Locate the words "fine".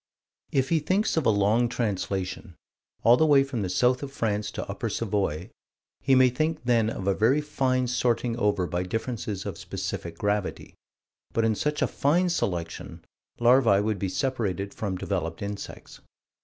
7.39-7.85, 11.87-12.29